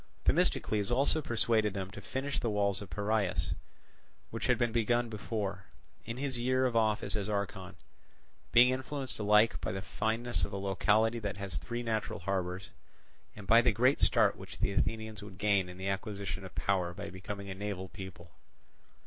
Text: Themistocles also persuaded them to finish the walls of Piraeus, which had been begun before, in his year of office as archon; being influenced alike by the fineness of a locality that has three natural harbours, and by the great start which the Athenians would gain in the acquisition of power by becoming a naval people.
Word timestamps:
Themistocles 0.25 0.89
also 0.89 1.21
persuaded 1.21 1.75
them 1.75 1.91
to 1.91 2.01
finish 2.01 2.39
the 2.39 2.49
walls 2.49 2.81
of 2.81 2.89
Piraeus, 2.89 3.53
which 4.31 4.47
had 4.47 4.57
been 4.57 4.71
begun 4.71 5.09
before, 5.09 5.65
in 6.05 6.17
his 6.17 6.39
year 6.39 6.65
of 6.65 6.75
office 6.75 7.15
as 7.15 7.29
archon; 7.29 7.75
being 8.51 8.69
influenced 8.73 9.19
alike 9.19 9.61
by 9.61 9.71
the 9.71 9.83
fineness 9.83 10.43
of 10.43 10.51
a 10.53 10.57
locality 10.57 11.19
that 11.19 11.37
has 11.37 11.59
three 11.59 11.83
natural 11.83 12.17
harbours, 12.21 12.69
and 13.35 13.45
by 13.45 13.61
the 13.61 13.71
great 13.71 13.99
start 13.99 14.35
which 14.35 14.57
the 14.57 14.71
Athenians 14.71 15.21
would 15.21 15.37
gain 15.37 15.69
in 15.69 15.77
the 15.77 15.87
acquisition 15.87 16.43
of 16.43 16.55
power 16.55 16.95
by 16.95 17.11
becoming 17.11 17.51
a 17.51 17.53
naval 17.53 17.87
people. 17.87 18.31